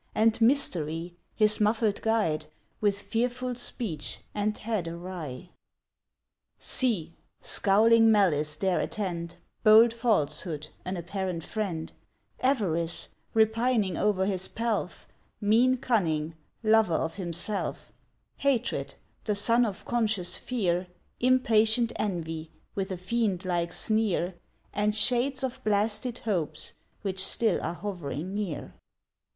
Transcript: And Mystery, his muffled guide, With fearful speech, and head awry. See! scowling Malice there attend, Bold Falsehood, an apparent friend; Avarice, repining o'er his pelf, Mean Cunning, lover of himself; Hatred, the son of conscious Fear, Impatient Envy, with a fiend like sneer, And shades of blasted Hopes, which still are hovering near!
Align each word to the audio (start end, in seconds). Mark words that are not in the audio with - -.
And 0.15 0.41
Mystery, 0.41 1.13
his 1.35 1.59
muffled 1.61 2.01
guide, 2.01 2.47
With 2.79 2.99
fearful 2.99 3.53
speech, 3.53 4.21
and 4.33 4.57
head 4.57 4.87
awry. 4.87 5.51
See! 6.57 7.13
scowling 7.43 8.11
Malice 8.11 8.55
there 8.55 8.79
attend, 8.79 9.35
Bold 9.61 9.93
Falsehood, 9.93 10.69
an 10.85 10.97
apparent 10.97 11.43
friend; 11.43 11.91
Avarice, 12.39 13.09
repining 13.35 13.95
o'er 13.95 14.25
his 14.25 14.47
pelf, 14.47 15.07
Mean 15.39 15.77
Cunning, 15.77 16.33
lover 16.63 16.95
of 16.95 17.13
himself; 17.17 17.91
Hatred, 18.37 18.95
the 19.25 19.35
son 19.35 19.67
of 19.67 19.85
conscious 19.85 20.35
Fear, 20.35 20.87
Impatient 21.19 21.91
Envy, 21.97 22.49
with 22.73 22.91
a 22.91 22.97
fiend 22.97 23.45
like 23.45 23.71
sneer, 23.71 24.33
And 24.73 24.95
shades 24.95 25.43
of 25.43 25.63
blasted 25.63 26.17
Hopes, 26.25 26.73
which 27.03 27.23
still 27.23 27.61
are 27.61 27.75
hovering 27.75 28.33
near! 28.33 28.73